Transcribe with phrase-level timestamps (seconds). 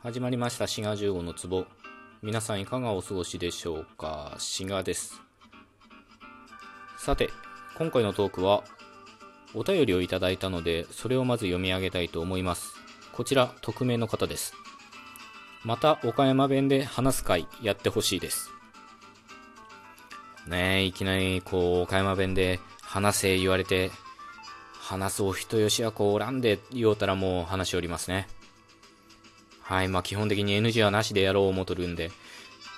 [0.00, 0.68] 始まりました。
[0.68, 1.66] 滋賀15の壺。
[2.22, 4.36] 皆さんいかがお過ごしでしょうか？
[4.38, 5.20] 滋賀です。
[6.96, 7.30] さて
[7.76, 8.62] 今回のトークは
[9.54, 12.74] お便りをいただいたのでそれをまず読み上げたいと思います。
[13.12, 14.54] こちら匿名の方です。
[15.64, 18.52] また岡山弁で話す会やってほしいです。
[20.46, 23.90] ねえいきなりこう岡山弁で話せ言われて
[24.78, 28.28] 話すお人よしやこうおらんで言おうたらもう話しおりますね。
[29.68, 32.10] はい、まあ基本的に NG はなしでやろう思とるんで、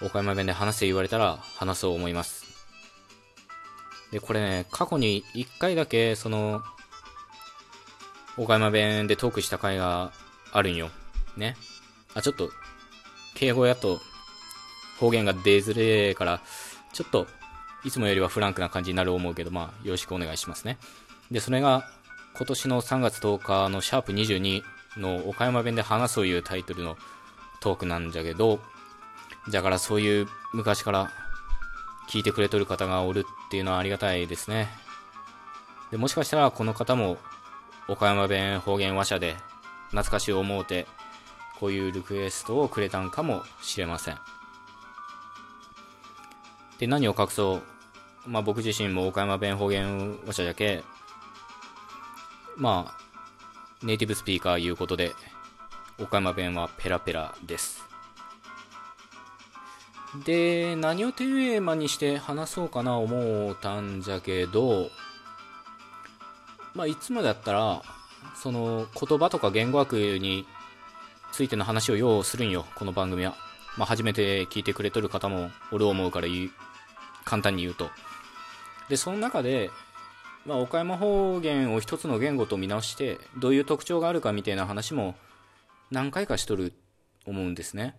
[0.00, 2.46] 岡山弁で話せ言われたら話そう思います。
[4.12, 6.62] で、これね、過去に1回だけ、その、
[8.36, 10.12] 岡山弁でトークした回が
[10.52, 10.90] あるんよ。
[11.36, 11.56] ね。
[12.14, 12.50] あ、ちょっと、
[13.34, 14.00] 敬語やと
[15.00, 16.40] 方言が出づれから、
[16.92, 17.26] ちょっと、
[17.84, 20.78] いつもよりはフランクな感じになる思うけど、まあ、よろしくお願いしますね。
[21.32, 21.90] で、それが、
[22.36, 24.62] 今年の3月10日のシャープ22
[24.96, 26.96] の岡山弁で話そういうタイトルの
[27.60, 28.60] トークなんじゃけど、
[29.50, 31.10] だからそういう昔から
[32.08, 34.68] 聞いてくれとる方がおるっていうのはありがたいですね。
[35.90, 37.18] でもしかしたらこの方も
[37.88, 39.36] 岡山弁方言話者で
[39.90, 40.86] 懐かしい思うて
[41.60, 44.18] こういうリクエストをくれたんかもしれません。
[46.78, 47.62] で、何を隠そう。
[48.28, 50.82] まあ僕自身も岡山弁方言話者じゃけ、
[52.56, 53.05] まあ
[53.82, 55.12] ネイティブスピーカーいうことで、
[55.98, 57.84] 岡山弁はペラペラです。
[60.24, 64.88] で、何をテーマにして話そうかな思うたんじゃけど、
[66.74, 67.82] まあ、いつもだったら、
[68.34, 70.46] その言葉とか言語学に
[71.32, 73.34] ついての話をようするんよ、この番組は。
[73.76, 76.50] まあ、初めて聞いてくれとる方もおる思うから言う、
[77.24, 77.90] 簡単に言うと。
[78.88, 79.70] で、その中で、
[80.46, 85.16] まあ、岡山方言を一つの言語と見直してどういう特徴があるかみたいな話も
[85.90, 86.72] 何回かしとる
[87.26, 87.98] 思うんですね。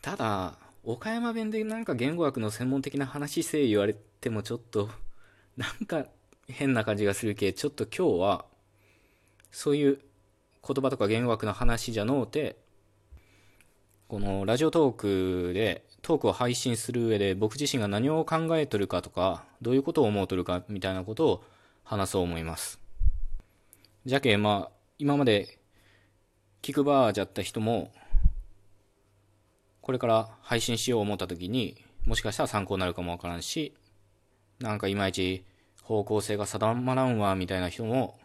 [0.00, 4.88] ただ岡山弁でなんか言語学の専門的な話せ言われてもちょっと
[5.58, 6.06] なんか
[6.48, 8.46] 変な感じがするけちょっと今日は
[9.50, 9.98] そういう
[10.66, 12.56] 言葉とか言語学の話じゃのうて
[14.08, 21.44] このラジオトークでトークを配信する上で僕自身が何を考えとるかとか、どういうことを思うとるかみたいなことを
[21.84, 22.80] 話そう思います。
[24.06, 25.58] じゃけ、まあ、今まで
[26.62, 27.92] 聞くバーじゃった人も、
[29.82, 33.74] これから配信しよう思った時に、もしかしたら参考になるかもわからんし、
[34.58, 35.44] なんかいまいち
[35.82, 38.18] 方向性が定まらんわみたいな人も、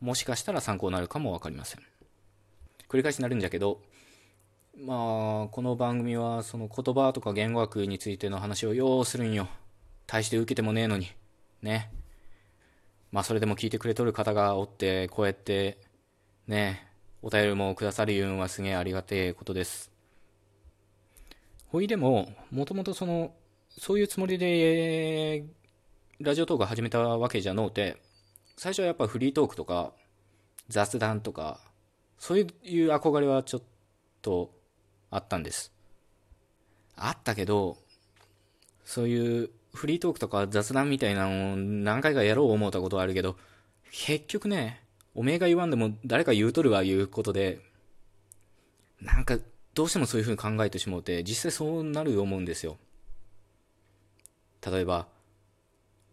[0.00, 1.80] もしかしたら参考になるかもわかりません。
[2.88, 3.80] 繰り返しになるんじゃけど、
[4.80, 9.48] まあ、この番組はその言葉とか言語学についての話をようするんよ。
[10.06, 11.08] 大して受けてもねえのに。
[11.62, 11.90] ね。
[13.10, 15.78] まあ、それでも聞いてくれとる方がおって、こうやって、
[16.46, 16.86] ね、
[17.22, 19.90] お便りもくださるいうんはすげえありがてえことです。
[21.72, 23.34] ほいでも、もともとその、
[23.76, 25.44] そういうつもりで、
[26.20, 28.00] ラジオトーク始めたわけじゃのうて、
[28.56, 29.92] 最初はやっぱフリートークとか、
[30.68, 31.60] 雑談とか、
[32.16, 32.46] そういう
[32.92, 33.62] 憧れはちょっ
[34.22, 34.57] と
[35.10, 35.72] あったんです。
[36.96, 37.78] あったけど、
[38.84, 43.36] そういうフリートークとか雑談みたいなのを何回かやろう思ったことはあるけど、
[43.92, 44.82] 結局ね、
[45.14, 47.60] おめえが言わんでも誰か言うとるわいうことで、
[49.00, 49.38] なんか
[49.74, 52.78] どうしてもそういう風に考えてしまうて、実際そうなる思うんですよ。
[54.66, 55.06] 例えば、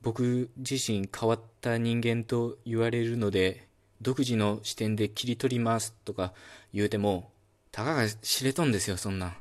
[0.02, 3.68] 僕自身変わった人間と言われるので、
[4.02, 6.34] 独自の視点で切り取りますとか
[6.74, 7.32] 言うても、
[7.76, 9.36] たかが知れとんですよ、そんな。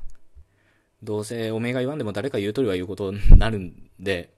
[1.01, 4.33] どうせおめえが言わんでも誰か言うとるは言うことになるんで、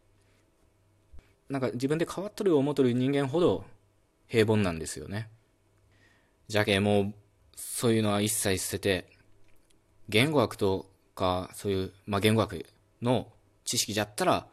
[1.49, 3.65] なんか自分で変わっとる思っとる人間ほど
[4.27, 5.29] 平凡なんですよね。
[6.47, 7.13] じゃけもう、
[7.55, 9.09] そういうのは一切捨てて、
[10.09, 12.67] 言語学とか、そういう、まあ、言語学
[13.01, 13.27] の
[13.65, 14.45] 知識じゃったら、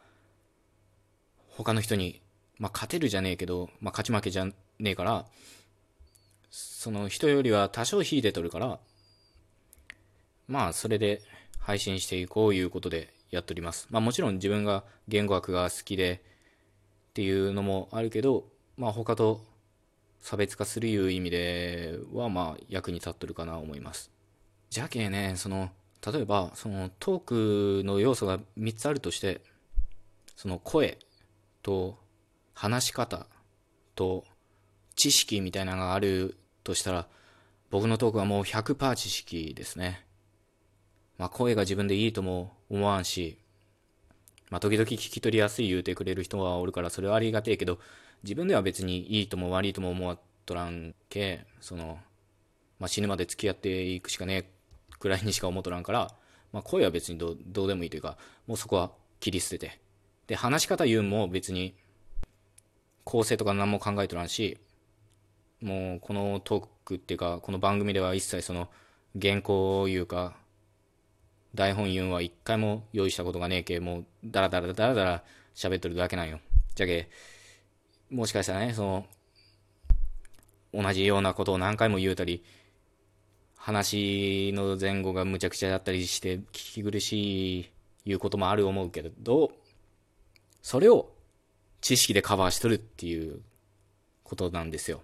[1.49, 2.19] 他の人に、
[2.57, 5.27] まあ、勝てるじゃねえけど、まあ、勝ち負けじゃねえから、
[6.49, 8.79] その人よりは多少秀でとるから、
[10.47, 11.21] まあ、それで
[11.59, 13.87] 配信していこういうことでやっております。
[13.89, 16.21] まあ、もちろん自分が言語学が好きで
[17.09, 18.45] っていうのもあるけど、
[18.77, 19.41] まあ、他と
[20.19, 24.11] 差別化するいう意味では、まあ、役に立ってるかな思います。
[24.69, 25.69] じゃけね、その、
[26.05, 29.41] 例えば、そのトークの要素が3つあるとして、
[30.35, 30.99] その声
[31.61, 31.97] と
[32.53, 33.27] 話し方
[33.95, 34.25] と
[34.95, 37.07] 知識みたいなのがあるとしたら、
[37.71, 40.04] 僕のトークはもう100%知識ですね。
[41.17, 43.37] まあ、声が自分でいいとも思わんし、
[44.49, 47.79] まあ、時々聞き取りやすい言うてくれる人はおるからそれはありがてえけど、
[48.23, 51.99] 自分では別にいいとも悪いとも思わっとらんけ、その、
[52.79, 54.45] まあ、死ぬまで付き合っていくしかね
[54.91, 56.11] えくらいにしか思っとらんから、
[56.51, 58.17] まあ、声は別にどどうでもいいというか、
[58.47, 59.79] もうそこは切り捨てて。
[60.27, 61.75] で、話し方言うんも別に、
[63.03, 64.57] 構成とか何も考えとらんし、
[65.61, 68.69] もうこのトークっていうか、この番組では一切その、
[69.19, 70.35] 原稿いうか、
[71.55, 75.23] 台本言うんは一回も用意したことがねえけ、もう、ダラダラダラダラ
[75.55, 76.39] 喋ってるだけなんよ。
[76.75, 77.09] じゃけ、
[78.09, 79.05] もしかしたらね、その、
[80.83, 82.43] 同じようなことを何回も言うたり、
[83.55, 87.71] 話の前後がむちゃくちゃだったりして聞き苦しい
[88.05, 89.51] いうこともある思うけど、
[90.61, 91.11] それを
[91.81, 93.41] 知識でカバーしとるっていう
[94.23, 95.01] ことなんですよ。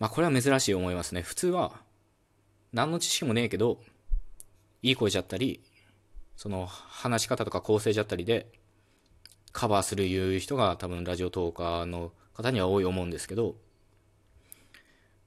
[0.00, 1.22] まあこれは珍しい思いますね。
[1.22, 1.80] 普通は
[2.72, 3.80] 何の知識もねえけど、
[4.82, 5.60] いい声じゃったり、
[6.36, 8.46] その話し方とか構成じゃったりで
[9.52, 13.56] カバーするいう人が多分ラジオトーカーの方には多い思うんですけど、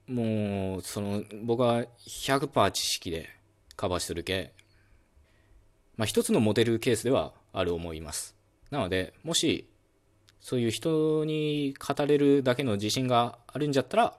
[0.06, 3.28] もう、その、僕は100%知識で
[3.76, 4.52] カバーしてるけ、
[5.96, 8.34] まあ一つのモデルケースではある思います。
[8.70, 9.68] なので、もし、
[10.40, 14.18] そういう人に語れるだけの自信があるんじゃったら、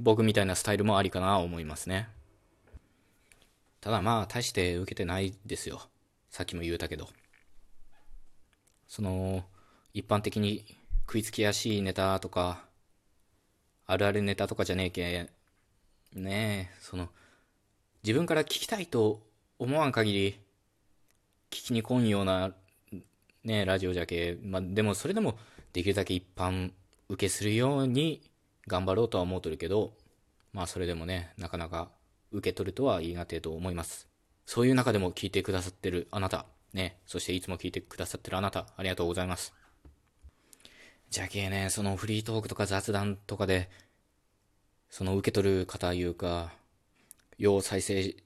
[0.00, 2.08] 僕みたいなスタイルもありかな思いますね。
[3.80, 5.82] ただまあ、大して受けてないですよ。
[6.30, 7.08] さっきも言うたけど。
[8.88, 9.44] その、
[9.94, 10.64] 一般的に
[11.06, 12.64] 食いつきやすいネタとか、
[13.86, 15.30] あるあるネタとかじゃねえけ、
[16.14, 17.08] ねえ、その、
[18.02, 19.22] 自分から聞きたいと
[19.58, 20.32] 思わん限り、
[21.50, 22.52] 聞きに来んような、
[23.44, 25.38] ねラジオじゃけ、まあ、でもそれでも、
[25.72, 26.72] できるだけ一般
[27.08, 28.28] 受けするように
[28.66, 29.92] 頑張ろうとは思うとるけど、
[30.52, 31.90] まあそれでもね、なかなか
[32.32, 34.08] 受け取るとは言い難いと思います。
[34.46, 39.54] そういう中でも聞いてくださってるあなた、ね、そしていつも聞いてくださってるあなた、ありがとうございます。
[41.10, 43.70] じゃけね、そのフリートークとか雑談とかで、
[44.90, 46.52] その受け取る方いうか、
[47.38, 48.16] 要再生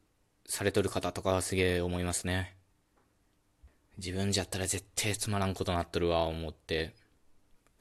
[0.47, 2.57] されとる方とかはすげえ思いますね。
[3.99, 6.95] 自分じゃったら絶対つまらんことなっとるわ、思って。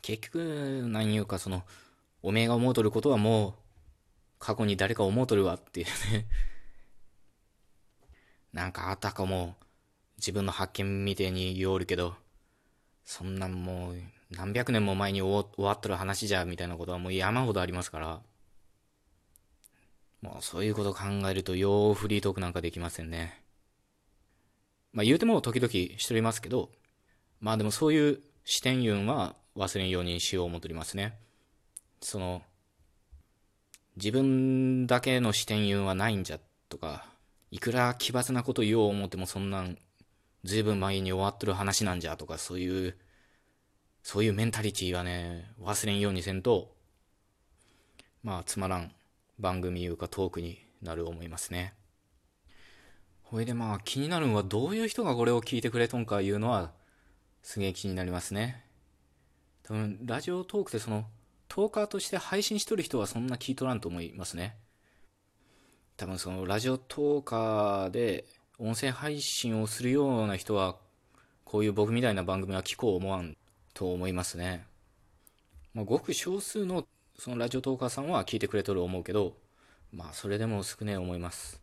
[0.02, 1.64] 結局、何言うかその、
[2.22, 3.54] おめえが思うとることはもう、
[4.42, 6.26] 過去に誰か思うとるわっていうね
[8.52, 9.56] なんかあたかも、
[10.18, 12.16] 自分の発見みてえに言おるけど、
[13.06, 14.02] そんなんもう、
[14.32, 18.22] 何百年も前に終わっとる話じゃ、みたいなことはもう山ほどありますから。
[20.22, 23.42] もうそういうこと考えると、ようフリートークなんかできませんね。
[24.92, 26.72] まあ言うても時々しとりますけど、
[27.40, 31.18] まあでもそういう視点言うんは忘れんようにしよう思っておりますね。
[32.02, 32.42] その、
[33.96, 36.40] 自分だけの視点言うはないんじゃ
[36.70, 37.06] とか、
[37.52, 39.78] いくら奇抜なこと言おう思ってもそんなん、
[40.44, 42.96] ずいぶん前に終わってる話なんじゃとか、そういう
[44.04, 46.74] そういうメンタリティーはね、忘れんようにせんと、
[48.24, 48.92] まあ、つまらん
[49.40, 51.74] 番組いうかトークになる思いますね。
[53.24, 56.72] ほいでまあ、気になるのはどういう人がこれを聞いてくれとんかいうのは、
[57.44, 58.66] すげえ気になりますね。
[59.64, 61.06] 多分、ラジオトークでその、
[61.52, 64.56] トーカーとして配信しとる人はそんな聞いとらんと思いますね。
[65.98, 68.24] 多分その、ラジオトーカーで
[68.58, 70.78] 音声配信をするような人は、
[71.44, 73.36] こういう僕みたいな番組は聞こう思わん
[73.74, 74.66] と思いますね。
[75.74, 76.88] まあ、ごく少数の
[77.20, 79.36] そのラジオトーカーさんは聞いてくれとる思うけど、
[79.92, 81.62] まあそれでも少ねえ思います。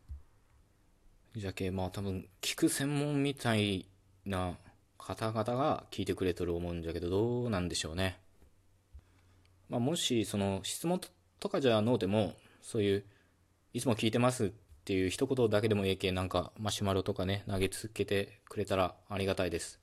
[1.34, 3.86] じゃけ、まあ多分聞く専門みたい
[4.26, 4.58] な
[4.98, 8.27] 方々が聞いてくれとる思うんじゃけど、どうなんでしょうね。
[9.68, 11.00] まあもしその質問
[11.40, 13.04] とかじゃのうでも、そういう
[13.72, 14.50] いつも聞いてますっ
[14.84, 19.78] ていう一言だけでもええけなんかマシュマロとかね投げつけてくれたらありがたいです。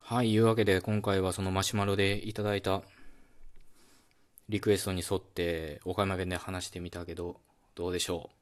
[0.00, 2.82] はい、いうわけで今回はそのマシュマロでいただいた
[4.50, 7.40] リクエストに沿って岡山弁で話してみたけど、
[7.74, 8.34] どうでしょう？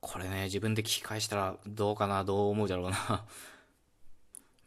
[0.00, 3.24] これね、自分で聞き返したらどうかな、どう思うだろうな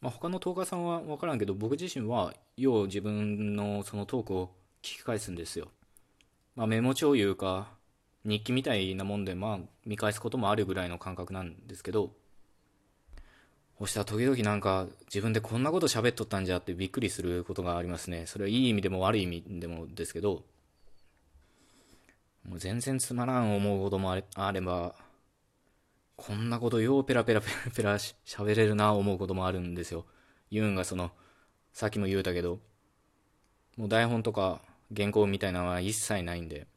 [0.01, 4.47] まあ他のトーカーさんはわからんけど、僕自身はよう自分のそのトークを
[4.81, 5.67] 聞き返すんですよ。
[6.55, 7.69] まあメモ帳いうか、
[8.25, 12.11] 日記みたいなもんで、まあ見返すこともあるぐらいの感覚なんですけど、
[13.79, 18.27] そしたら時々なんか自分でこんなこと喋っとったんじゃってびっくりすることがありますね。
[18.27, 20.43] それはいい意味でも悪い意味でもですけど、
[22.47, 24.95] もう全然つまらん思うこともあれば、
[26.23, 30.05] こんなことようペラペラペラペラ喋れるな思うこともあるんですよ。
[30.51, 31.09] 言うんがその、
[31.73, 32.59] さっきも言うたけど、
[33.75, 34.61] もう台本とか
[34.95, 36.67] 原稿みたいなのは一切ないんで、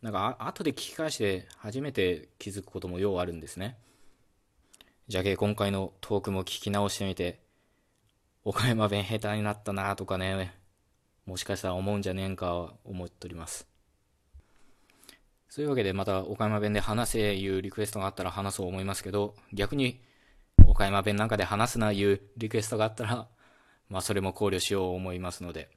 [0.00, 3.78] なんか後で聞き返して初めて気づくこともようあるんですね。
[5.08, 7.40] じゃけ今回のトークも聞き直してみて、
[8.44, 10.56] 岡山弁下手になったなとかね、
[11.26, 13.66] もしかしたら思うんじゃねえんか思っております。
[15.48, 20.00] そういうわけでまた岡山弁で話せいうリクエストがあったら話そう思いますけど、逆に
[20.66, 23.28] 岡山弁なんかで話すないうリクエストがあったら、
[23.88, 25.70] まあそれも考慮しよう思いますので、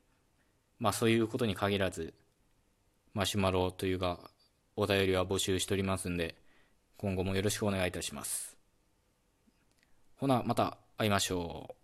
[0.80, 2.14] まあそういうことに限らず、
[3.14, 4.20] マシュマロというか、
[4.76, 6.36] お便りは募集しておりますんで、
[6.98, 8.58] 今後もよろしくお願いいたします。
[10.16, 11.79] ほな、また会いましょう。